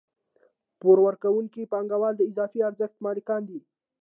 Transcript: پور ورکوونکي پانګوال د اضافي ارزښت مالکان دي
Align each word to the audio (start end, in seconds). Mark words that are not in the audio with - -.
پور 0.79 0.97
ورکوونکي 1.07 1.63
پانګوال 1.73 2.13
د 2.17 2.21
اضافي 2.31 2.59
ارزښت 2.69 2.95
مالکان 3.05 3.41
دي 3.49 3.59